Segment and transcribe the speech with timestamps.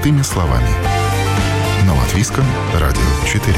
[0.00, 0.66] Простыми словами.
[1.86, 3.54] На Латвийском радио 4.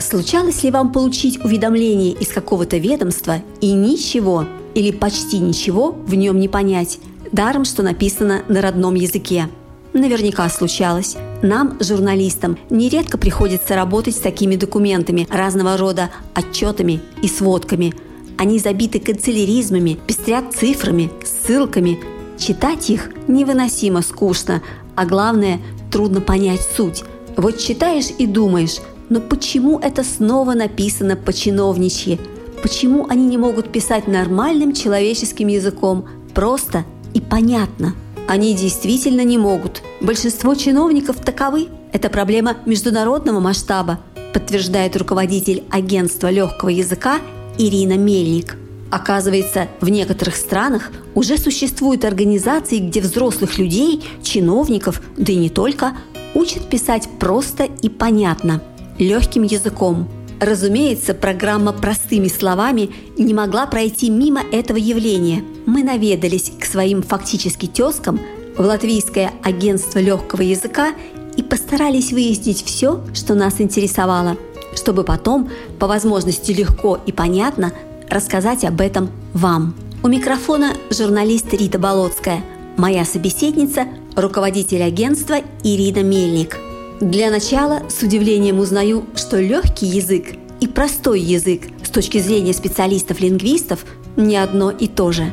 [0.00, 6.40] Случалось ли вам получить уведомление из какого-то ведомства и ничего или почти ничего в нем
[6.40, 6.98] не понять,
[7.30, 9.48] даром, что написано на родном языке?
[9.92, 11.16] Наверняка случалось.
[11.42, 17.92] Нам, журналистам, нередко приходится работать с такими документами, разного рода отчетами и сводками.
[18.38, 21.98] Они забиты канцеляризмами, пестрят цифрами, ссылками.
[22.38, 24.62] Читать их невыносимо скучно,
[24.94, 27.02] а главное– трудно понять суть.
[27.36, 28.78] Вот читаешь и думаешь,
[29.08, 32.20] но почему это снова написано по-чиновничьи?
[32.62, 37.94] Почему они не могут писать нормальным человеческим языком, просто и понятно?
[38.30, 39.82] Они действительно не могут.
[40.00, 41.66] Большинство чиновников таковы.
[41.92, 43.98] Это проблема международного масштаба,
[44.32, 47.18] подтверждает руководитель агентства легкого языка
[47.58, 48.56] Ирина Мельник.
[48.92, 55.96] Оказывается, в некоторых странах уже существуют организации, где взрослых людей, чиновников, да и не только,
[56.32, 58.62] учат писать просто и понятно,
[59.00, 60.08] легким языком.
[60.40, 65.44] Разумеется, программа «Простыми словами» не могла пройти мимо этого явления.
[65.66, 68.18] Мы наведались к своим фактически тезкам
[68.56, 70.94] в Латвийское агентство легкого языка
[71.36, 74.38] и постарались выяснить все, что нас интересовало,
[74.74, 77.74] чтобы потом, по возможности легко и понятно,
[78.08, 79.74] рассказать об этом вам.
[80.02, 82.42] У микрофона журналист Рита Болотская,
[82.78, 86.56] моя собеседница– руководитель агентства Ирина Мельник–
[87.00, 90.26] для начала с удивлением узнаю, что легкий язык
[90.60, 93.84] и простой язык с точки зрения специалистов-лингвистов
[94.16, 95.32] не одно и то же.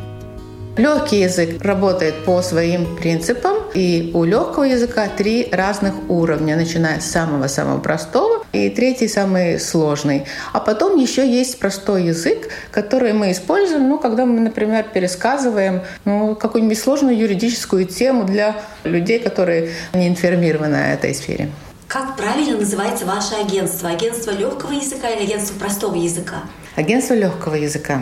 [0.78, 7.06] Легкий язык работает по своим принципам, и у легкого языка три разных уровня, начиная с
[7.06, 10.26] самого-самого простого и третий самый сложный.
[10.54, 16.36] А потом еще есть простой язык, который мы используем, ну, когда мы, например, пересказываем ну,
[16.36, 21.50] какую-нибудь сложную юридическую тему для людей, которые не информированы о этой сфере.
[21.88, 23.90] Как правильно называется ваше агентство?
[23.90, 26.44] Агентство легкого языка или агентство простого языка?
[26.76, 28.02] Агентство легкого языка.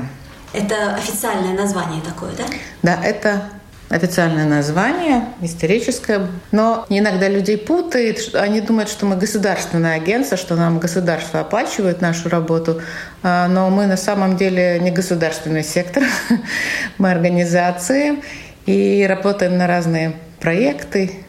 [0.53, 2.45] Это официальное название такое, да?
[2.81, 3.43] Да, это
[3.89, 6.27] официальное название, историческое.
[6.51, 12.29] Но иногда людей путает, они думают, что мы государственное агентство, что нам государство оплачивает нашу
[12.29, 12.81] работу.
[13.21, 16.03] А, но мы на самом деле не государственный сектор,
[16.97, 18.23] мы организации
[18.65, 21.24] и работаем на разные проекты,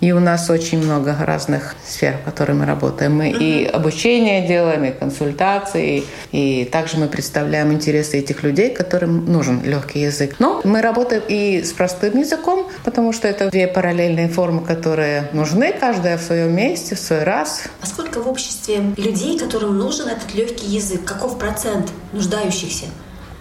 [0.00, 3.16] и у нас очень много разных сфер, в которых мы работаем.
[3.16, 9.62] Мы и обучение делаем, и консультации, и также мы представляем интересы этих людей, которым нужен
[9.64, 10.36] легкий язык.
[10.38, 15.72] Но мы работаем и с простым языком, потому что это две параллельные формы, которые нужны,
[15.78, 17.64] каждая в своем месте, в свой раз.
[17.82, 21.04] А сколько в обществе людей, которым нужен этот легкий язык?
[21.04, 22.86] Каков процент нуждающихся?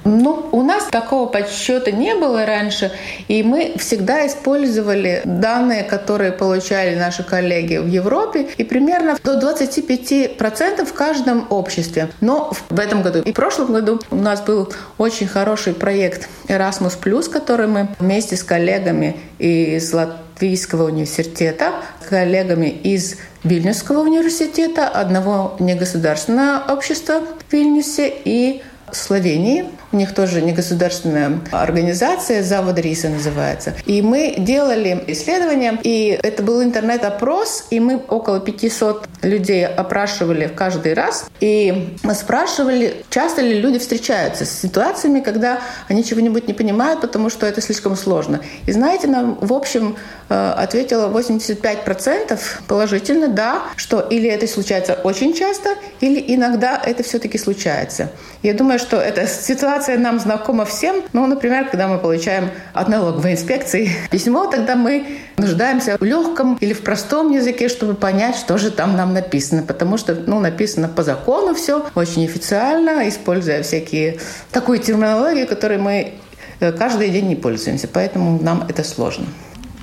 [0.07, 2.91] Ну, у нас такого подсчета не было раньше,
[3.27, 10.85] и мы всегда использовали данные, которые получали наши коллеги в Европе, и примерно до 25%
[10.85, 12.09] в каждом обществе.
[12.21, 17.29] Но в этом году и в прошлом году у нас был очень хороший проект Erasmus+,
[17.29, 21.73] который мы вместе с коллегами из Латвийского университета,
[22.09, 28.61] коллегами из Вильнюсского университета, одного негосударственного общества в Вильнюсе и
[28.91, 29.65] Словении.
[29.91, 33.73] У них тоже негосударственная организация, Завод Риса называется.
[33.85, 40.53] И мы делали исследования, и это был интернет-опрос, и мы около 500 людей опрашивали в
[40.53, 41.29] каждый раз.
[41.39, 47.29] И мы спрашивали, часто ли люди встречаются с ситуациями, когда они чего-нибудь не понимают, потому
[47.29, 48.41] что это слишком сложно.
[48.65, 49.95] И знаете, нам в общем
[50.29, 57.37] э, ответило 85% положительно, да, что или это случается очень часто, или иногда это все-таки
[57.37, 58.11] случается.
[58.43, 61.03] Я думаю, что эта ситуация нам знакома всем.
[61.13, 66.73] Ну, например, когда мы получаем от налоговой инспекции письмо, тогда мы нуждаемся в легком или
[66.73, 69.63] в простом языке, чтобы понять, что же там нам написано.
[69.63, 74.19] Потому что, ну, написано по закону все, очень официально, используя всякие
[74.51, 76.13] такую терминологию, которой мы
[76.59, 77.87] э, каждый день не пользуемся.
[77.87, 79.25] Поэтому нам это сложно.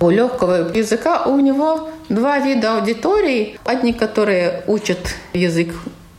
[0.00, 3.58] У легкого языка у него два вида аудиторий.
[3.64, 4.98] Одни, которые учат
[5.32, 5.72] язык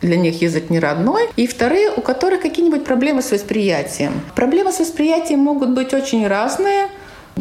[0.06, 4.22] для них язык не родной, и вторые, у которых какие-нибудь проблемы с восприятием.
[4.36, 6.88] Проблемы с восприятием могут быть очень разные.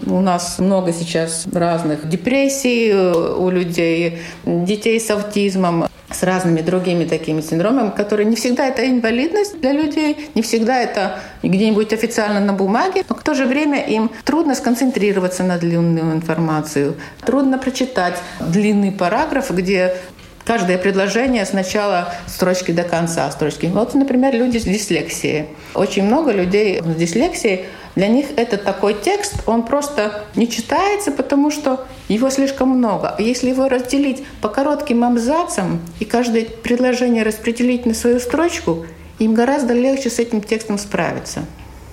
[0.07, 5.87] У нас много сейчас разных депрессий э, у людей, детей с аутизмом.
[6.11, 11.19] с разными другими такими синдромами, которые не всегда это инвалидность для людей, не всегда это
[11.43, 16.95] где-нибудь официально на бумаге, но в то же время им трудно сконцентрироваться на длинную информацию,
[17.27, 19.97] трудно прочитать длинный параграф, где
[20.45, 23.67] каждое предложение с начала строчки до конца строчки.
[23.67, 25.47] Вот, например, люди с дислексией.
[25.75, 31.51] Очень много людей с дислексией для них этот такой текст, он просто не читается, потому
[31.53, 33.15] что его слишком много.
[33.19, 38.85] Если его разделить по коротким абзацам и каждое предложение распределить на свою строчку,
[39.21, 41.45] им гораздо легче с этим текстом справиться.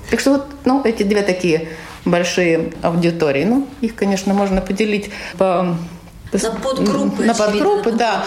[0.09, 1.69] Так что вот ну, эти две такие
[2.03, 3.43] большие аудитории.
[3.43, 5.77] Ну, их, конечно, можно поделить по
[6.31, 7.23] на подгруппы.
[7.23, 8.25] На подгруппы, да.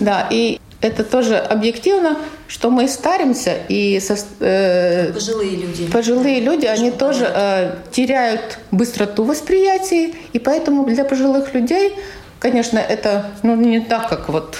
[0.00, 0.28] да.
[0.30, 6.90] И это тоже объективно, что мы старимся, и со, э, пожилые люди, пожилые люди, они
[6.90, 11.94] тоже э, теряют быстроту восприятия, и поэтому для пожилых людей,
[12.38, 14.58] конечно, это ну, не так, как вот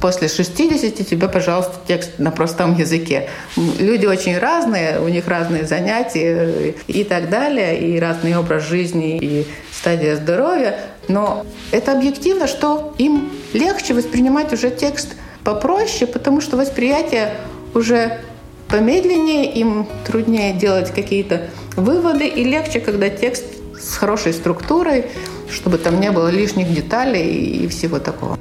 [0.00, 3.28] после 60 тебе, пожалуйста, текст на простом языке.
[3.56, 9.46] Люди очень разные, у них разные занятия и так далее, и разный образ жизни, и
[9.72, 10.78] стадия здоровья.
[11.08, 15.14] Но это объективно, что им легче воспринимать уже текст
[15.44, 17.34] попроще, потому что восприятие
[17.74, 18.20] уже
[18.68, 23.44] помедленнее, им труднее делать какие-то выводы, и легче, когда текст
[23.78, 25.06] с хорошей структурой,
[25.50, 28.38] чтобы там не было лишних деталей и всего такого.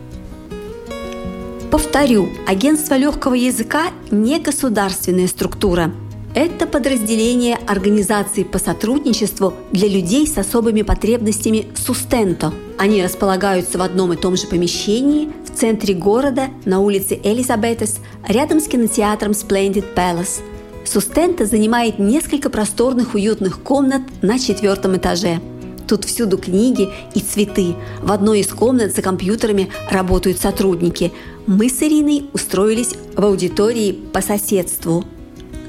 [1.69, 5.91] Повторю, агентство легкого языка не государственная структура–
[6.35, 12.53] это подразделение организации по сотрудничеству для людей с особыми потребностями «Сустенто».
[12.77, 18.59] Они располагаются в одном и том же помещении в центре города на улице Элизабетес, рядом
[18.59, 20.41] с кинотеатром Splendid Palace.
[20.85, 25.39] «Сустенто» занимает несколько просторных уютных комнат на четвертом этаже.
[25.87, 27.75] Тут всюду книги и цветы.
[28.01, 31.11] В одной из комнат за компьютерами работают сотрудники.
[31.45, 35.03] Мы с Ириной устроились в аудитории по соседству–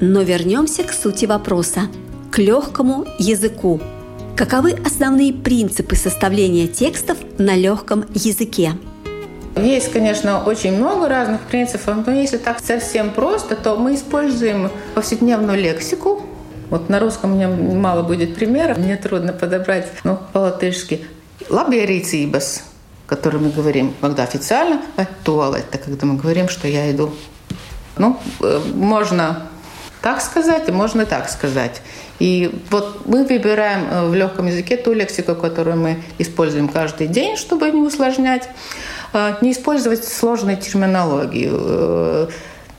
[0.01, 1.81] но вернемся к сути вопроса,
[2.31, 3.79] к легкому языку.
[4.35, 8.73] Каковы основные принципы составления текстов на легком языке?
[9.55, 15.57] Есть, конечно, очень много разных принципов, но если так совсем просто, то мы используем повседневную
[15.57, 16.23] лексику.
[16.69, 21.05] Вот на русском мне мало будет примеров, мне трудно подобрать, ну, по-латышски.
[21.49, 22.63] Лаберицибас,
[23.07, 24.81] который мы говорим, когда официально,
[25.23, 27.13] туалет, это когда мы говорим, что я иду.
[27.97, 29.47] Ну, э, можно
[30.05, 31.81] так сказать, и можно так сказать.
[32.19, 37.37] И вот мы выбираем э, в легком языке ту лексику, которую мы используем каждый день,
[37.37, 38.47] чтобы не усложнять,
[39.13, 42.27] э, не использовать сложную терминологию, э,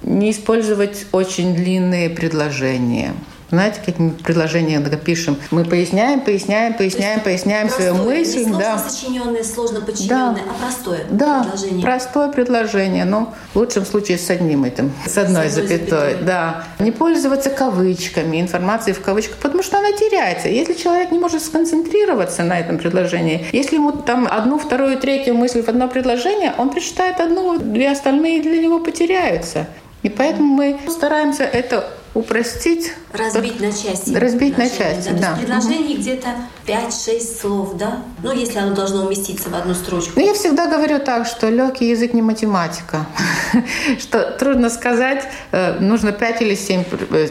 [0.03, 3.13] не использовать очень длинные предложения–
[3.51, 5.37] знаете, как мы предложение пишем?
[5.51, 8.39] Мы поясняем, поясняем, поясняем, поясняем простое, свою мысль.
[8.39, 8.79] Не сложно да.
[8.79, 10.51] сочиненное, сложно подчиненное, да.
[10.51, 11.83] а простое да, предложение.
[11.83, 13.05] простое предложение.
[13.05, 15.89] Но в лучшем случае с одним этим, с одной, с одной запятой.
[15.89, 16.25] запятой.
[16.25, 16.65] Да.
[16.81, 20.49] Не пользоваться кавычками, информацией в кавычках, потому что она теряется.
[20.49, 25.63] Если человек не может сконцентрироваться на этом предложении, если ему там одну, вторую, третью мысль
[25.63, 29.67] в одно предложение, он прочитает одну, две остальные для него потеряются.
[30.03, 31.85] И поэтому мы стараемся это
[32.17, 32.93] упростить.
[33.13, 34.15] Разбить на части.
[34.15, 35.35] Разбить на части, да.
[35.35, 35.37] да.
[35.39, 36.01] предложений угу.
[36.01, 36.29] где-то
[36.67, 38.03] 5-6 слов, да?
[38.23, 40.13] Ну, если оно должно уместиться в одну строчку.
[40.17, 43.07] Ну, я всегда говорю так, что легкий язык не математика.
[43.99, 46.85] что трудно сказать, э, нужно 5 или 7,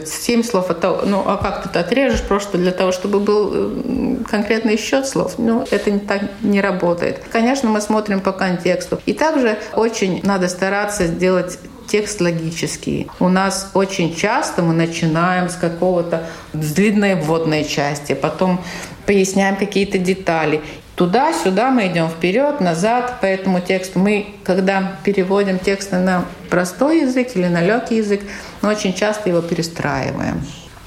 [0.05, 0.69] 7 э, слов.
[0.69, 5.33] Это, ну, а как ты отрежешь просто для того, чтобы был э, конкретный счет слов?
[5.37, 7.21] Ну, это не, так не работает.
[7.31, 8.99] Конечно, мы смотрим по контексту.
[9.05, 13.07] И также очень надо стараться сделать текст логический.
[13.19, 16.23] У нас очень часто мы начинаем с какого-то
[16.53, 18.61] с длинной вводной части, потом
[19.05, 20.61] поясняем какие-то детали.
[20.95, 23.99] Туда-сюда мы идем вперед, назад по этому тексту.
[23.99, 28.21] Мы, когда переводим тексты на простой язык или на легкий язык,
[28.61, 30.41] мы очень часто его перестраиваем.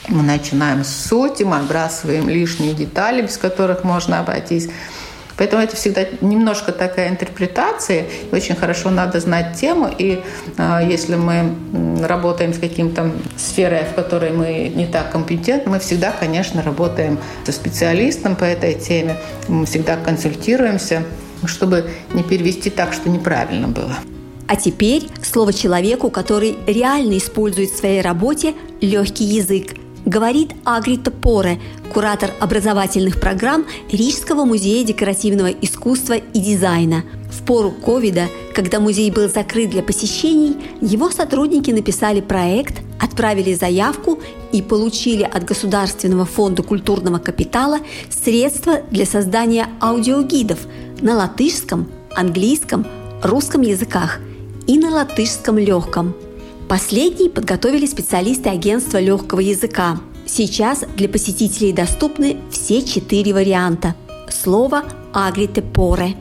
[0.08, 4.70] Мы начинаем с сути, мы отбрасываем лишние детали, без которых можно обойтись.
[5.38, 8.06] Поэтому это всегда немножко такая интерпретация.
[8.32, 9.88] Очень хорошо надо знать тему.
[9.96, 10.20] И
[10.58, 11.54] э, если мы
[12.04, 17.52] работаем с каким-то сферой, в которой мы не так компетентны, мы всегда, конечно, работаем со
[17.52, 19.16] специалистом по этой теме.
[19.46, 21.04] Мы всегда консультируемся,
[21.44, 23.94] чтобы не перевести так, что неправильно было.
[24.48, 29.74] А теперь слово человеку, который реально использует в своей работе легкий язык–
[30.04, 31.60] говорит Агрита Поре,
[31.92, 37.04] куратор образовательных программ Рижского музея декоративного искусства и дизайна.
[37.30, 44.18] В пору ковида, когда музей был закрыт для посещений, его сотрудники написали проект, отправили заявку
[44.52, 47.78] и получили от Государственного фонда культурного капитала
[48.10, 50.58] средства для создания аудиогидов
[51.00, 52.86] на латышском, английском,
[53.22, 54.20] русском языках.
[54.68, 56.14] и на латышском легком.
[56.68, 59.96] Последний подготовили специалисты агентства легкого языка.
[60.26, 63.94] Сейчас для посетителей доступны все четыре варианта.
[64.28, 64.82] Слово
[65.14, 66.14] «агрите поре»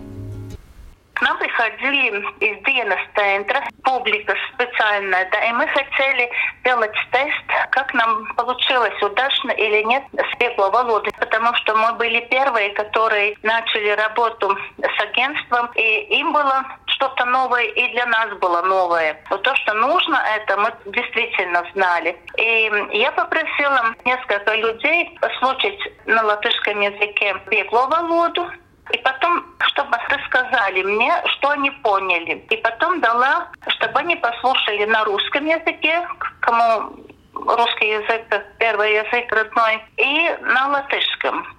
[1.16, 6.30] К нам приходили из Диенас центра, публика специальная, да, и мы хотели
[6.62, 12.70] сделать тест, как нам получилось, удачно или нет с Володы, потому что мы были первые,
[12.70, 16.64] которые начали работу с агентством, и им было
[16.98, 19.22] что-то новое, и для нас было новое.
[19.30, 22.18] Вот то, что нужно, это мы действительно знали.
[22.38, 28.50] И я попросила несколько людей послушать на латышском языке Бегло Володу,
[28.92, 32.46] и потом, чтобы рассказали мне, что они поняли.
[32.50, 36.08] И потом дала, чтобы они послушали на русском языке,
[36.40, 36.96] кому
[37.34, 38.24] русский язык
[38.58, 41.57] первый язык родной, и на латышском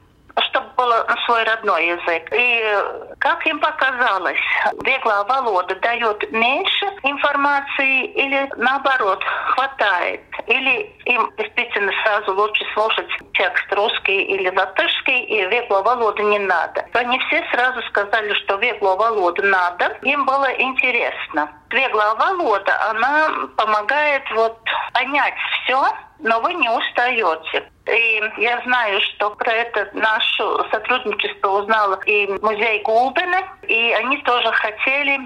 [0.58, 0.92] чтобы был
[1.26, 2.28] свой родной язык.
[2.32, 4.38] И как им показалось,
[4.84, 10.20] Вегла Волода дает меньше информации или наоборот хватает?
[10.46, 16.84] Или им действительно сразу лучше слушать текст русский или латышский, и Вегла Волода не надо?
[16.94, 19.96] Они все сразу сказали, что Вегла Волода надо.
[20.02, 21.50] Им было интересно.
[21.70, 24.58] Вегла Волода, она помогает вот
[24.92, 25.34] понять
[25.64, 25.84] все,
[26.20, 27.70] но вы не устаете.
[27.88, 34.52] И я знаю, что про это наше сотрудничество узнала и музей Гулбена, и они тоже
[34.52, 35.18] хотели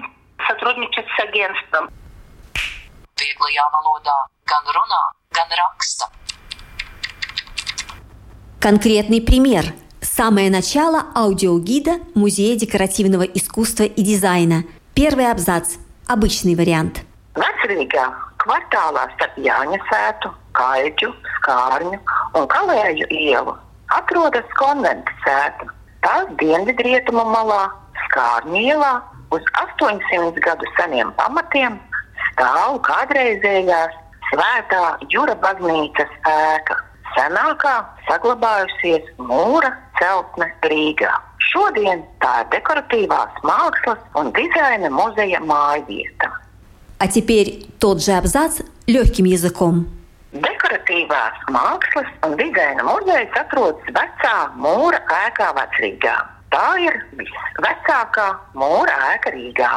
[0.47, 1.89] сотрудничать с агентством.
[8.59, 9.65] Конкретный пример.
[10.01, 14.63] Самое начало аудиогида Музея декоративного искусства и дизайна.
[14.93, 15.75] Первый абзац.
[16.07, 17.01] Обычный вариант.
[17.33, 18.05] Vecrīgā
[18.43, 21.98] kvartālā starp Jāņasētu, Kaļķu, Skārņu
[22.38, 23.54] un Kalēju ielu
[23.94, 25.68] atrodas konventa sēta.
[26.04, 27.68] Tās dienvidrietumu malā,
[28.06, 28.92] Skārņu ielā,
[29.34, 31.78] uz 800 gadu seniem pamatiem
[32.28, 33.96] stāv kādreizējās
[34.30, 36.76] svētā jūra baznīcas ēka.
[37.16, 41.14] Senākā saglabājusies mūra celtne Rīgā.
[41.48, 46.30] Šodien tā ir dekoratīvās mākslas un dizaina muzeja mājvieta.
[47.00, 49.86] А теперь тот же абзац легким языком.
[50.73, 56.15] Dekoratīvās mākslas un dizaina muzejs atrodas vecā mūra ēkā Vecrīgā.
[56.49, 58.25] Tā ir visvecākā
[58.57, 59.69] mūra ēka Rīgā.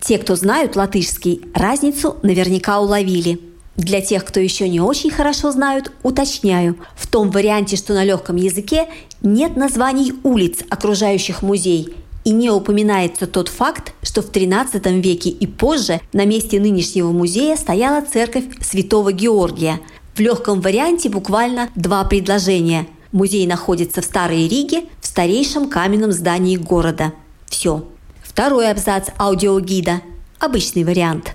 [0.00, 3.38] Те, кто знают латышский, разницу наверняка уловили.
[3.76, 6.76] Для тех, кто еще не очень хорошо знают, уточняю.
[6.96, 8.88] В том варианте, что на легком языке,
[9.22, 15.46] нет названий улиц, окружающих музей, и не упоминается тот факт, что в XIII веке и
[15.46, 19.80] позже на месте нынешнего музея стояла церковь Святого Георгия.
[20.14, 22.86] В легком варианте буквально два предложения.
[23.12, 27.12] Музей находится в Старой Риге, в старейшем каменном здании города.
[27.46, 27.84] Все.
[28.22, 30.02] Второй абзац аудиогида.
[30.38, 31.32] Обычный вариант.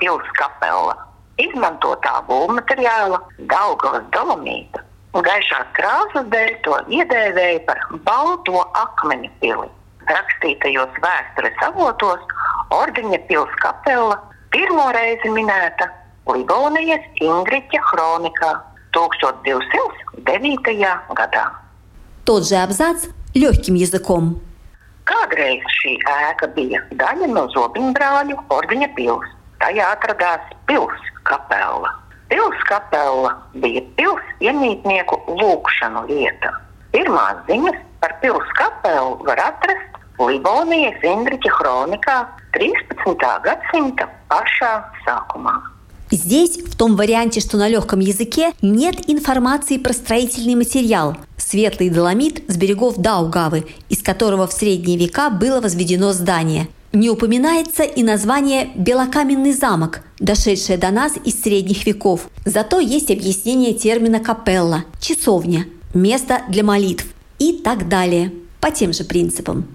[0.00, 0.48] Pilsēta
[5.12, 9.68] Gaišās krāsas dēļ to iedēvēja par balto akmeņu pili.
[10.08, 12.22] Rakstītajos vēstures avotos
[12.72, 14.16] Ordeņa pils kapela
[14.51, 15.85] pirmo reizi minēta
[16.27, 18.51] Livonijas Ingriķa хроникā
[18.91, 20.73] 1209.
[21.15, 21.45] gadā.
[22.25, 24.41] Тот же абзац легким языком.
[25.07, 29.29] Kādreiz šī ēka bija daļa no Zobiņbrāļu ordeņa pils.
[29.61, 31.93] Tajā atradās pils kapela.
[32.27, 33.31] Pils kapela
[33.63, 36.51] bija pils iemītnieku lūkšanu vieta.
[36.91, 42.16] Pirmās ziņas par pils kapelu var atrast Livonijas Indriķa хроникā
[42.52, 43.16] 13.
[43.44, 44.72] gadsimta pašā
[45.06, 45.72] sākumā.
[46.10, 52.44] Здесь, в том варианте, что на легком языке, нет информации про строительный материал– светлый доломит
[52.48, 56.68] с берегов Даугавы, из которого в средние века было возведено здание.
[56.92, 62.28] Не упоминается и название «белокаменный замок», дошедшее до нас из средних веков.
[62.44, 65.64] Зато есть объяснение термина «капелла»– часовня,
[65.94, 67.06] место для молитв
[67.38, 69.66] и так далее, по тем же принципам.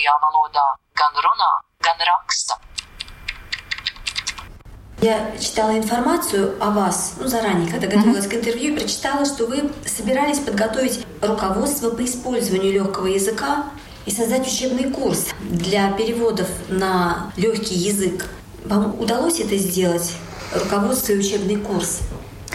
[0.00, 0.64] Vieglajā valodā
[0.96, 1.50] gan runā,
[1.84, 2.56] gan raksta.
[5.02, 9.70] Я читала информацию о вас, ну, заранее, когда готовилась к интервью, и прочитала, что вы
[9.86, 13.66] собирались подготовить руководство по использованию легкого языка
[14.06, 18.26] и создать учебный курс для переводов на легкий язык.
[18.64, 20.12] Вам удалось это сделать?
[20.54, 22.00] Руководство и учебный курс?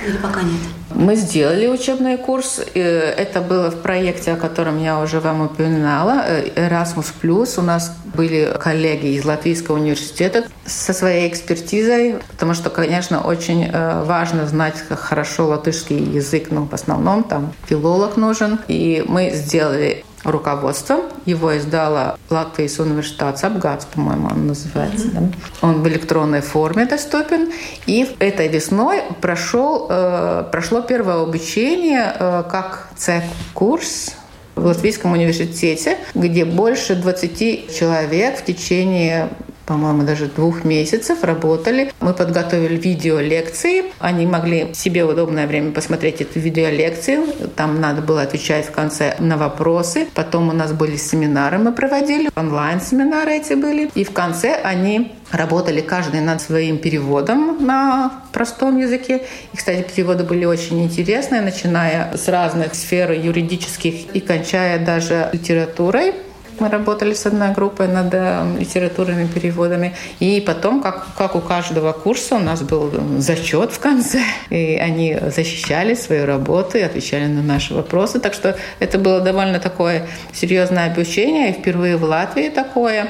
[0.03, 0.59] Или пока нет?
[0.93, 2.59] Мы сделали учебный курс.
[2.73, 2.79] э,
[3.17, 7.57] Это было в проекте, о котором я уже вам упоминала, э, Erasmus+.
[7.57, 14.03] У нас были коллеги из Латвийского университета со своей экспертизой, потому что, конечно, очень э,
[14.03, 18.59] важно знать хорошо латышский язык, ну, в основном там филолог нужен.
[18.67, 21.01] И мы сделали руководством.
[21.25, 25.07] Его издала Латвийс университет Апгац, по-моему, он называется.
[25.07, 25.33] Mm-hmm.
[25.61, 25.67] Да?
[25.67, 27.51] Он в электронной форме доступен.
[27.85, 34.15] И этой весной прошел, э, прошло первое обучение э, как C-курс
[34.55, 39.29] в Латвийском университете, где больше 20 человек в течение
[39.65, 41.91] по-моему, даже двух месяцев работали.
[41.99, 43.85] Мы подготовили видеолекции.
[43.99, 47.25] Они могли себе в удобное время посмотреть эту видеолекцию.
[47.55, 50.07] Там надо было отвечать в конце на вопросы.
[50.13, 52.29] Потом у нас были семинары, мы проводили.
[52.35, 53.89] Онлайн-семинары эти были.
[53.95, 59.23] И в конце они работали каждый над своим переводом на простом языке.
[59.53, 66.13] И, кстати, переводы были очень интересные, начиная с разных сфер юридических и кончая даже литературой.
[66.59, 69.93] Мы работали с одной группой над э, литературными переводами.
[70.19, 74.21] И потом, как, как у каждого курса, у нас был зачет в конце.
[74.49, 78.19] И они защищали свою работу и отвечали на наши вопросы.
[78.19, 81.49] Так что это было довольно такое серьезное обучение.
[81.49, 83.09] И впервые в Латвии такое.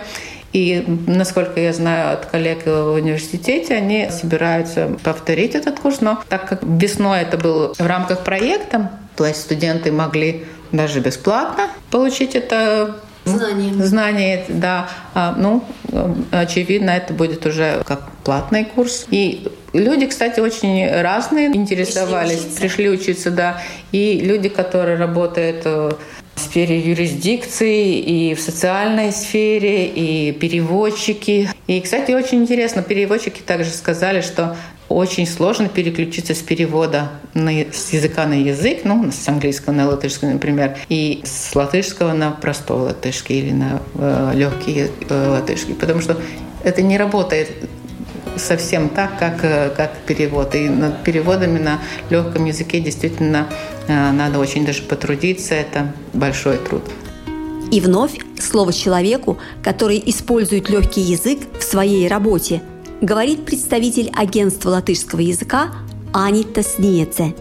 [0.53, 5.99] И, насколько я знаю от коллег в университете, они собираются повторить этот курс.
[5.99, 11.67] Но так как весной это было в рамках проекта, то есть студенты могли даже бесплатно
[11.91, 12.95] получить это
[13.25, 13.73] Знания.
[13.83, 14.89] Знания, да.
[15.13, 15.63] А, ну,
[16.31, 19.05] очевидно, это будет уже как платный курс.
[19.09, 23.61] И люди, кстати, очень разные интересовались, пришли учиться, пришли учиться да.
[23.91, 25.91] И люди, которые работают э,
[26.35, 31.49] в сфере юрисдикции, и в социальной сфере, и переводчики.
[31.67, 34.55] И, кстати, очень интересно, переводчики также сказали, что
[34.87, 40.27] очень сложно переключиться с перевода на, с языка на язык, ну, с английского на латышский,
[40.27, 46.17] например, и с латышского на простой латышский или на э, легкий э, латышский, потому что
[46.63, 47.49] это не работает
[48.37, 50.55] совсем так, как, э, как перевод.
[50.55, 53.47] И над переводами на легком языке действительно
[53.87, 55.55] э, надо очень даже потрудиться.
[55.55, 56.83] Это большой труд.
[57.71, 62.61] И вновь слово человеку, который использует легкий язык в своей работе–
[63.01, 65.71] говорит представитель агентства латышского языка
[66.13, 67.35] Анита Сниеце.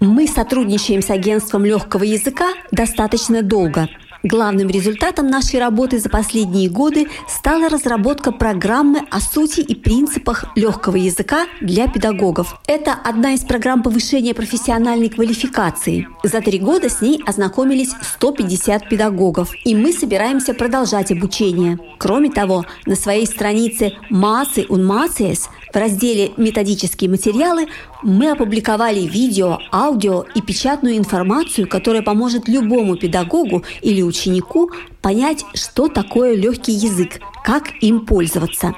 [0.00, 3.88] Мы сотрудничаем с агентством легкого языка достаточно долго.
[4.24, 10.96] Главным результатом нашей работы за последние годы стала разработка программы о сути и принципах легкого
[10.96, 12.58] языка для педагогов.
[12.66, 16.08] Это одна из программ повышения профессиональной квалификации.
[16.22, 21.78] За три года с ней ознакомились 150 педагогов, и мы собираемся продолжать обучение.
[21.98, 27.66] Кроме того, на своей странице «Массы und Masses» В разделе «Методические материалы»
[28.04, 34.70] мы опубликовали видео, аудио и печатную информацию, которая поможет любому педагогу или ученику
[35.02, 38.72] понять, что такое легкий язык, как им пользоваться.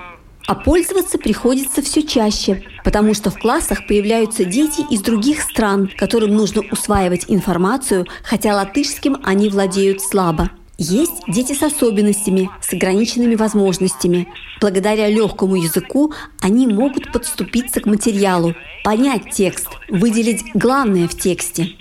[0.47, 6.35] А пользоваться приходится все чаще, потому что в классах появляются дети из других стран, которым
[6.35, 10.51] нужно усваивать информацию, хотя латышским они владеют слабо.
[10.79, 14.29] Есть дети с особенностями, с ограниченными возможностями.
[14.61, 16.13] Благодаря легкому языку
[16.43, 21.79] они могут подступиться к материалу, понять текст, выделить главное в тексте.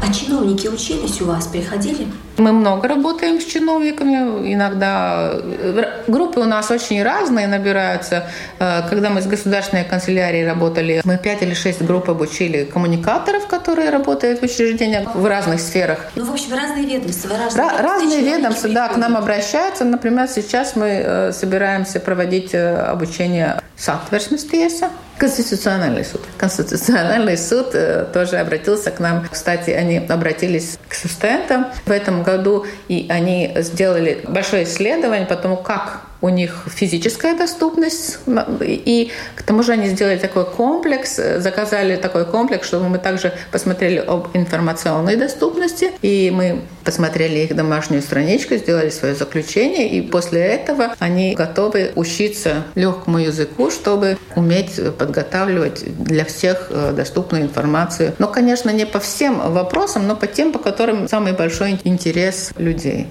[0.00, 2.06] А чиновники учились у вас, приходили?
[2.38, 4.52] Мы много работаем с чиновниками.
[4.54, 8.26] Иногда э, группы у нас очень разные набираются.
[8.60, 13.90] Э, когда мы с государственной канцелярией работали, мы пять или шесть групп обучили коммуникаторов, которые
[13.90, 16.06] работают в учреждениях в разных сферах.
[16.14, 17.30] Ну, в общем, разные ведомства.
[17.36, 19.84] Разные, Ra- разные ведомства, да, к нам обращаются.
[19.84, 26.20] Например, сейчас мы э, собираемся проводить обучение Сатверсмес tiesa, Конституциональный суд.
[26.36, 27.74] Конституциональный суд
[28.12, 29.26] тоже обратился к нам.
[29.28, 35.56] Кстати, они обратились к студентам в этом году, и они сделали большое исследование по тому,
[35.56, 38.18] как у них физическая доступность,
[38.60, 43.98] и к тому же они сделали такой комплекс, заказали такой комплекс, чтобы мы также посмотрели
[43.98, 50.94] об информационной доступности, и мы посмотрели их домашнюю страничку, сделали свое заключение, и после этого
[50.98, 58.14] они готовы учиться легкому языку, чтобы уметь подготавливать для всех э, доступную информацию.
[58.18, 63.08] Но, конечно, не по всем вопросам, но по тем, по которым самый большой интерес людей.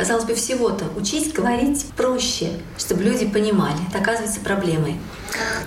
[0.00, 2.46] Казалось бы, всего-то учить говорить проще,
[2.78, 3.76] чтобы люди понимали.
[3.90, 4.96] Это оказывается проблемой.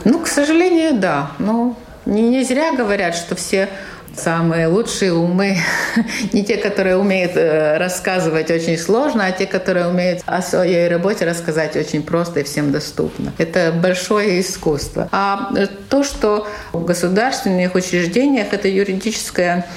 [0.05, 1.33] Ну, к сожалению, да.
[1.37, 3.69] Но не, не зря говорят, что все
[4.17, 5.57] самые лучшие умы
[6.33, 11.25] не те, которые умеют э, рассказывать очень сложно, а те, которые умеют о своей работе
[11.25, 13.33] рассказать очень просто и всем доступно.
[13.37, 15.09] Это большое искусство.
[15.11, 15.53] А
[15.89, 19.67] то, что в государственных учреждениях это юридическое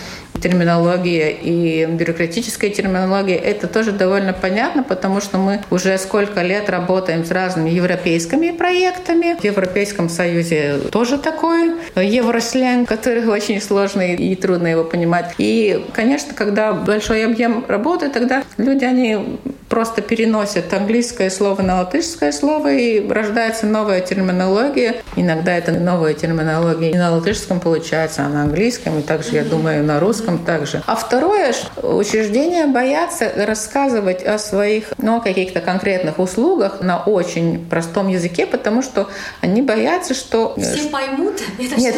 [0.40, 7.24] терминология и бюрократическая терминология, это тоже довольно понятно, потому что мы уже сколько лет работаем
[7.24, 9.36] с разными европейскими проектами.
[9.38, 15.34] В Европейском Союзе тоже такой евросленг, который очень сложный и трудно его понимать.
[15.38, 22.32] И, конечно, когда большой объем работы, тогда люди, они просто переносят английское слово на латышское
[22.32, 24.96] слово, и рождается новая терминология.
[25.16, 29.84] Иногда это новая терминология и на латышском получается, а на английском, и также, я думаю,
[29.84, 30.82] на русском также.
[30.86, 38.08] А второе, учреждения боятся рассказывать о своих, ну, о каких-то конкретных услугах на очень простом
[38.08, 39.08] языке, потому что
[39.40, 40.54] они боятся, что...
[40.56, 41.34] Все поймут?
[41.58, 41.96] Это нет,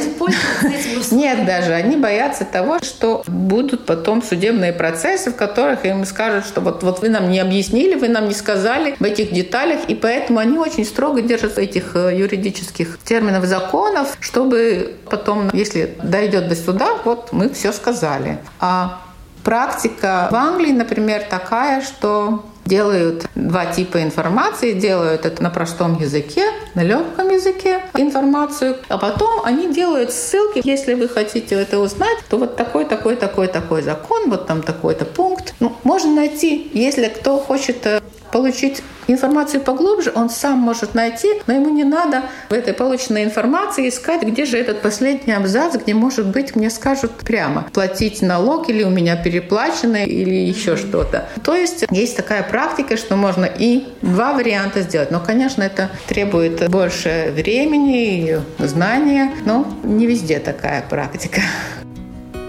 [1.11, 1.73] нет даже.
[1.73, 7.01] Они боятся того, что будут потом судебные процессы, в которых им скажут, что вот, вот
[7.01, 10.85] вы нам не объяснили вы нам не сказали в этих деталях, и поэтому они очень
[10.85, 17.49] строго держатся этих э, юридических терминов, законов, чтобы потом, если дойдет до суда, вот мы
[17.51, 18.18] все сказали.
[18.61, 19.01] А
[19.45, 26.45] практика в Англии, например, такая, что делают два типа информации, делают это на простом языке,
[26.75, 32.37] на легком языке информацию, а потом они делают ссылки, если вы хотите это узнать, то
[32.37, 35.55] вот такой, такой, такой, такой закон, вот там такой-то пункт.
[35.61, 41.55] Ну, можно найти, если кто хочет э, получить информацию поглубже, он сам может найти, но
[41.55, 46.29] ему не надо в этой полученной информации искать, где же этот последний абзац, где, может
[46.29, 51.29] быть, мне скажут прямо, платить налог или у меня переплачено, или еще что-то.
[51.43, 55.11] То есть есть такая практика, что можно и два варианта сделать.
[55.11, 61.41] Но, конечно, это требует больше времени и знания, но не везде такая практика.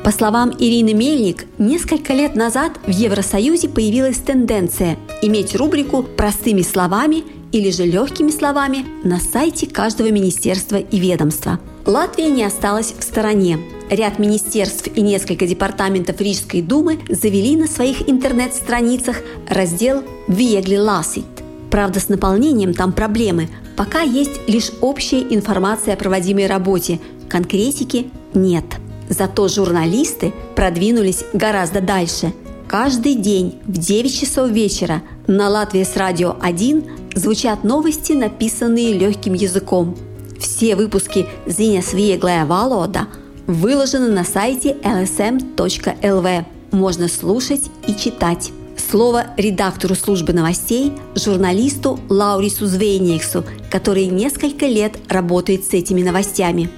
[0.10, 7.24] По словам Ирины Мельник, несколько лет назад в Евросоюзе появилась тенденция иметь рубрику «Простыми словами»
[7.52, 11.60] или же легкими словами на сайте каждого министерства и ведомства.
[11.86, 13.60] Латвия не осталась в стороне.
[13.92, 19.18] Ряд министерств и несколько департаментов Рижской думы завели на своих интернет-страницах
[19.48, 21.26] раздел «Viegli lasит».
[21.70, 23.48] Правда, с наполнением там проблемы.
[23.78, 28.66] Пока есть лишь общая информация о проводимой работе, конкретики нет–
[29.10, 32.32] Зато журналисты продвинулись гораздо дальше.
[32.68, 36.84] Каждый день в 9 часов вечера на Латвии с радио 1
[37.16, 39.98] звучат новости, написанные легким языком.
[40.40, 43.08] Все выпуски «Ziņas vieglая valoda»
[43.48, 46.46] выложены на сайте lsm.lv.
[46.72, 48.52] Можно слушать и читать.
[48.78, 56.70] Слово редактору службы новостей, журналисту Лаурису Звейниксу, который несколько лет работает с этими новостями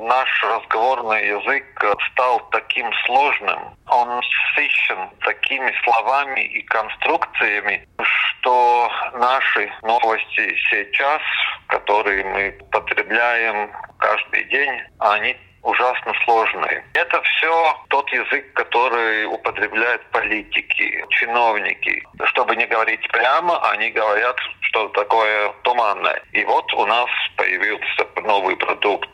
[0.00, 1.64] наш разговорный язык
[2.12, 11.22] стал таким сложным, он насыщен такими словами и конструкциями, что наши новости сейчас,
[11.68, 16.84] которые мы потребляем каждый день, они ужасно сложные.
[16.94, 22.02] Это все тот язык, который употребляют политики, чиновники.
[22.24, 24.36] Чтобы не говорить прямо, они говорят
[24.68, 26.22] что такое туманное.
[26.32, 29.08] И вот у нас появился новый продукт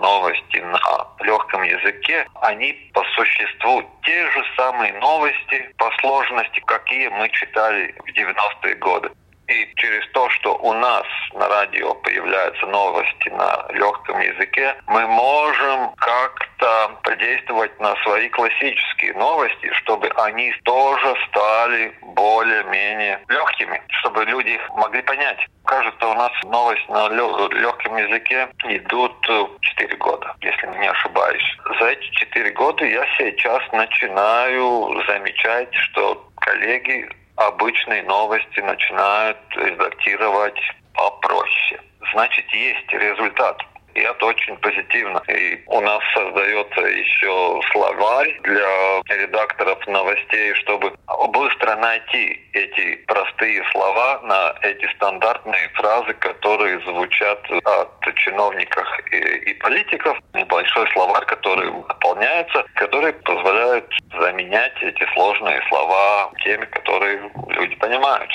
[0.00, 2.26] новости на легком языке.
[2.42, 9.10] Они по существу те же самые новости по сложности, какие мы читали в 90-е годы.
[9.50, 15.90] И через то, что у нас на радио появляются новости на легком языке, мы можем
[15.96, 24.70] как-то подействовать на свои классические новости, чтобы они тоже стали более-менее легкими, чтобы люди их
[24.70, 25.44] могли понять.
[25.64, 29.14] Кажется, у нас новость на легком языке идут
[29.60, 31.58] 4 года, если не ошибаюсь.
[31.80, 37.08] За эти 4 года я сейчас начинаю замечать, что коллеги
[37.46, 40.60] обычные новости начинают редактировать
[40.94, 41.80] попроще.
[42.12, 43.62] Значит, есть результат.
[43.94, 45.22] И это очень позитивно.
[45.28, 50.92] И у нас создается еще словарь для редакторов новостей, чтобы
[51.28, 59.54] быстро найти эти простые слова на эти стандартные фразы, которые звучат от чиновников и, и
[59.54, 60.18] политиков.
[60.34, 68.30] Небольшой словарь, который дополняется, который позволяет заменять эти сложные слова теми, которые люди понимают.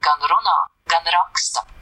[0.00, 1.77] Gan runā, gan raksta.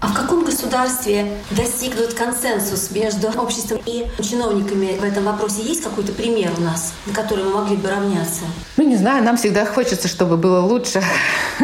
[0.00, 5.62] А в каком государстве достигнут консенсус между обществом и чиновниками в этом вопросе?
[5.62, 8.44] Есть какой-то пример у нас, на который мы могли бы равняться?
[8.78, 11.02] Ну, не знаю, нам всегда хочется, чтобы было лучше,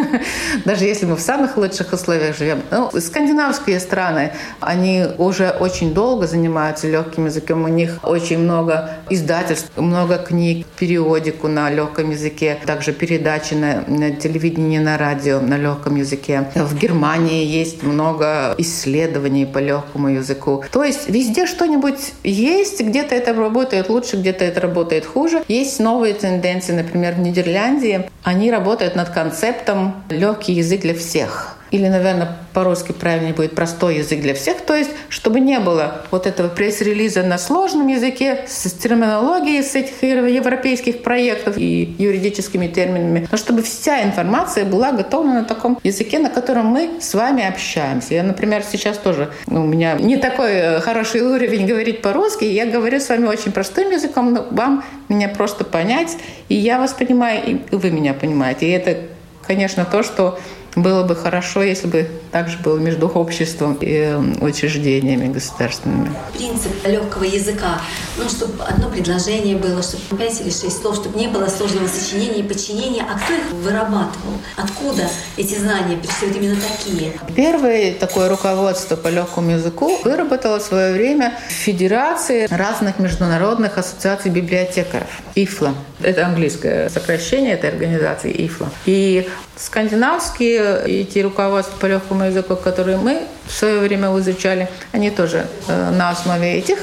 [0.66, 2.60] даже если мы в самых лучших условиях живем.
[2.70, 7.64] Ну, скандинавские страны, они уже очень долго занимаются легким языком.
[7.64, 14.10] У них очень много издательств, много книг, периодику на легком языке, также передачи на, на
[14.10, 16.50] телевидении, на радио на легком языке.
[16.54, 20.64] В Германии есть много много исследований по легкому языку.
[20.72, 25.42] То есть везде что-нибудь есть, где-то это работает лучше, где-то это работает хуже.
[25.48, 28.08] Есть новые тенденции, например, в Нидерландии.
[28.22, 34.20] Они работают над концептом «легкий язык для всех» или, наверное, по-русски правильнее будет простой язык
[34.20, 39.62] для всех, то есть, чтобы не было вот этого пресс-релиза на сложном языке с терминологией
[39.62, 45.78] с этих европейских проектов и юридическими терминами, но чтобы вся информация была готова на таком
[45.82, 48.14] языке, на котором мы с вами общаемся.
[48.14, 52.66] Я, например, сейчас тоже, ну, у меня не такой э, хороший уровень говорить по-русски, я
[52.66, 56.16] говорю с вами очень простым языком, но вам меня просто понять,
[56.48, 58.66] и я вас понимаю, и вы меня понимаете.
[58.66, 58.98] И это,
[59.46, 60.38] конечно, то, что
[60.76, 66.12] было бы хорошо, если бы также было между обществом и эм, учреждениями государственными.
[66.34, 67.80] Принцип легкого языка,
[68.18, 72.40] ну, чтобы одно предложение было, чтобы пять или шесть слов, чтобы не было сложного сочинения
[72.40, 73.02] и подчинения.
[73.02, 74.34] А кто их вырабатывал?
[74.56, 75.08] Откуда
[75.38, 77.12] эти знания пришли именно такие?
[77.34, 85.08] Первое такое руководство по легкому языку выработало в свое время Федерации разных международных ассоциаций библиотекаров.
[85.34, 85.74] ИФЛА.
[86.02, 88.70] Это английское сокращение этой организации ИФЛА.
[88.84, 95.46] И скандинавские эти руководства по легкому языку, которые мы в свое время изучали, они тоже
[95.68, 96.78] э, на основе этих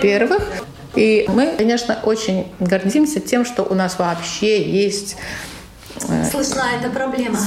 [0.00, 0.42] первых.
[0.94, 5.16] И мы, конечно, очень гордимся тем, что у нас вообще есть
[5.98, 7.38] Слышна эта проблема.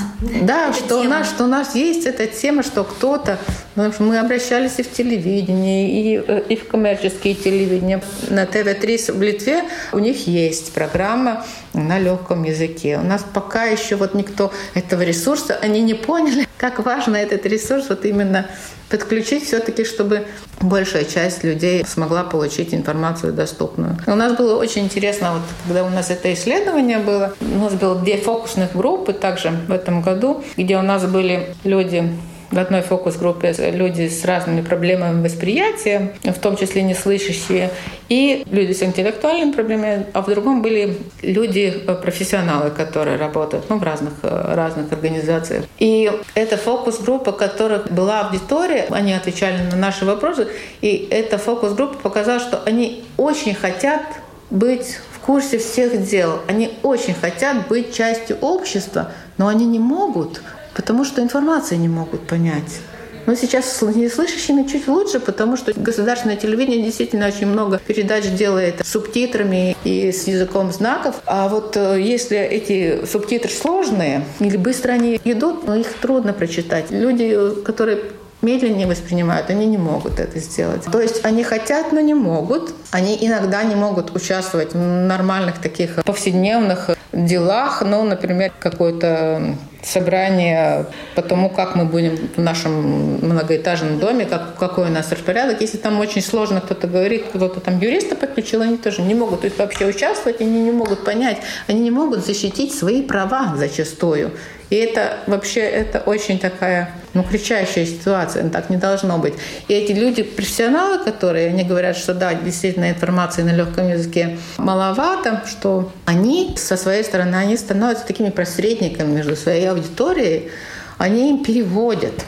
[0.41, 3.37] Да, эта что, у нас, что у нас есть эта тема, что кто-то...
[3.75, 8.01] Мы обращались и в телевидении, и, э, и в коммерческие телевидения.
[8.29, 12.97] На ТВ-3 в Литве у них есть программа на легком языке.
[12.97, 17.89] У нас пока еще вот никто этого ресурса, они не поняли, как важно этот ресурс
[17.89, 18.47] вот именно
[18.89, 20.27] подключить все-таки, чтобы
[20.61, 23.97] большая часть людей смогла получить информацию доступную.
[24.07, 27.95] У нас было очень интересно, вот, когда у нас это исследование было, у нас было
[27.95, 32.11] две фокусных группы также в этом году, где у нас были люди
[32.51, 37.71] в одной фокус-группе люди с разными проблемами восприятия, в том числе неслышащие,
[38.09, 44.13] и люди с интеллектуальными проблемами, а в другом были люди-профессионалы, которые работают ну, в разных,
[44.21, 45.65] разных организациях.
[45.77, 50.47] И эта фокус-группа, которых была аудитория, они отвечали на наши вопросы,
[50.81, 54.03] и эта фокус-группа показала, что они очень хотят
[54.49, 56.39] быть в курсе всех дел.
[56.47, 60.41] Они очень хотят быть частью общества, но они не могут,
[60.77, 62.79] потому что информации не могут понять.
[63.25, 68.85] Но сейчас с неслышащими чуть лучше, потому что государственное телевидение действительно очень много передач делает
[68.85, 71.15] с субтитрами и с языком знаков.
[71.25, 76.89] А вот э, если эти субтитры сложные или быстро они идут, но их трудно прочитать.
[76.89, 77.35] Люди,
[77.65, 77.99] которые
[78.41, 80.83] медленнее воспринимают, они не могут это сделать.
[80.89, 82.73] То есть они хотят, но не могут.
[82.91, 90.85] Они иногда не могут участвовать в нормальных таких повседневных делах, ну, например, какое-то собрание
[91.15, 95.61] по тому, как мы будем в нашем многоэтажном доме, как, какой у нас распорядок.
[95.61, 99.57] Если там очень сложно кто-то говорит, кто-то там юриста подключил, они тоже не могут тут
[99.57, 101.37] вообще участвовать, они не могут понять,
[101.67, 104.31] они не могут защитить свои права зачастую.
[104.69, 109.33] И это вообще это очень такая ну, кричащая ситуация, так не должно быть.
[109.67, 115.43] И эти люди, профессионалы, которые, они говорят, что да, действительно информации на легком языке маловато,
[115.47, 120.51] что они со своей стороны, они становятся такими посредниками между своей аудиторией,
[120.97, 122.23] они им переводят.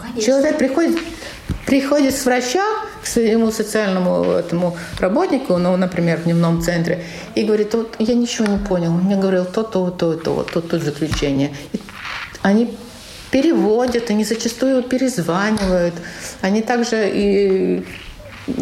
[0.00, 0.22] Конечно.
[0.22, 0.98] Человек приходит,
[1.72, 2.66] приходит с врача
[3.02, 7.02] к своему социальному этому работнику, ну, например, в дневном центре,
[7.34, 10.82] и говорит, вот я ничего не понял, мне говорил то, то, то, то, то, тут
[10.82, 11.50] заключение.
[11.72, 11.80] И
[12.42, 12.76] они
[13.30, 15.94] переводят, они зачастую перезванивают,
[16.42, 17.86] они также и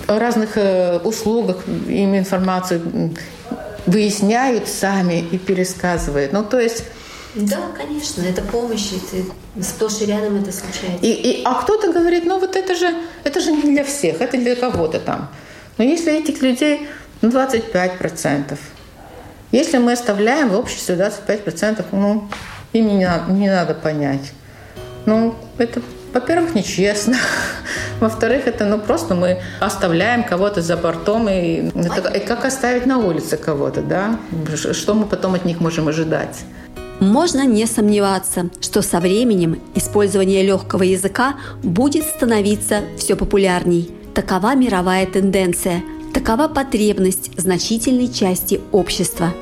[0.07, 3.11] о разных э, услугах им информацию
[3.87, 6.33] выясняют сами и пересказывают.
[6.33, 6.85] Ну, то есть
[7.35, 11.05] да, конечно, это помощь, это сплошь и рядом это случается.
[11.05, 14.37] И, и, а кто-то говорит, ну вот это же, это же не для всех, это
[14.37, 15.31] для кого-то там.
[15.79, 16.89] Но если этих людей
[17.23, 18.59] ну, 25%,
[19.53, 22.29] если мы оставляем в обществе 25%, ну,
[22.73, 24.33] им не, не надо понять.
[25.07, 27.17] Ну, это, во-первых, нечестно.
[28.01, 32.99] Во-вторых, это ну просто мы оставляем кого-то за бортом, и это и как оставить на
[32.99, 34.19] улице кого-то, да?
[34.55, 36.45] Что мы потом от них можем ожидать?
[37.01, 43.91] Можно не сомневаться, что со временем использование легкого языка будет становиться все популярней.
[44.13, 45.83] Такова мировая тенденция,
[46.13, 49.33] такова потребность значительной части общества.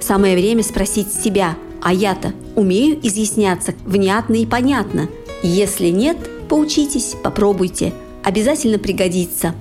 [0.00, 5.08] Самое время спросить себя, а я-то умею изъясняться внятно и понятно?
[5.44, 6.16] Если нет,
[6.48, 7.92] поучитесь, попробуйте,
[8.24, 9.54] обязательно пригодится.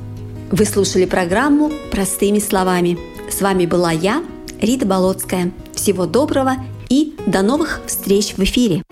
[0.49, 2.97] Вы слушали программу «Простыми словами».
[3.29, 4.23] С вами была я,
[4.59, 5.51] Рита Болотская.
[5.73, 6.55] Всего доброго
[6.95, 8.83] и до новых встреч в эфире!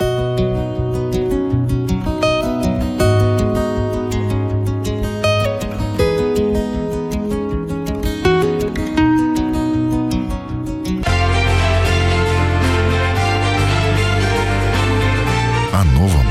[15.72, 16.26] О новом,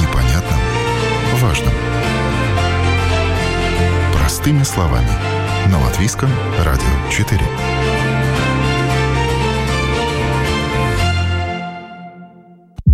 [0.00, 0.60] непонятном,
[1.40, 1.72] важном.
[4.14, 5.10] Простыми словами.
[5.72, 6.30] На Латвийском
[6.64, 7.99] радио 4.